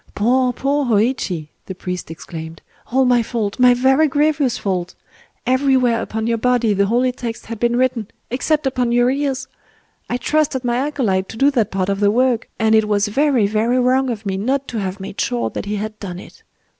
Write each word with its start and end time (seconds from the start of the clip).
"Poor, 0.15 0.51
poor 0.51 0.85
Hōïchi!" 0.85 1.49
the 1.67 1.75
priest 1.75 2.09
exclaimed,—"all 2.09 3.05
my 3.05 3.21
fault!—my 3.21 3.75
very 3.75 4.07
grievous 4.07 4.57
fault!... 4.57 4.95
Everywhere 5.45 6.01
upon 6.01 6.25
your 6.25 6.39
body 6.39 6.73
the 6.73 6.87
holy 6.87 7.11
texts 7.11 7.45
had 7.45 7.59
been 7.59 7.75
written—except 7.75 8.65
upon 8.65 8.91
your 8.91 9.11
ears! 9.11 9.47
I 10.09 10.17
trusted 10.17 10.63
my 10.65 10.77
acolyte 10.77 11.29
to 11.29 11.37
do 11.37 11.51
that 11.51 11.69
part 11.69 11.89
of 11.89 11.99
the 11.99 12.09
work; 12.09 12.49
and 12.57 12.73
it 12.73 12.87
was 12.87 13.09
very, 13.09 13.45
very 13.45 13.77
wrong 13.77 14.09
of 14.09 14.25
me 14.25 14.37
not 14.37 14.67
to 14.69 14.79
have 14.79 14.99
made 14.99 15.21
sure 15.21 15.51
that 15.51 15.65
he 15.65 15.75
had 15.75 15.99
done 15.99 16.17
it!... 16.17 16.41